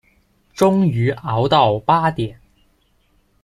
[0.55, 2.41] 终于熬到八点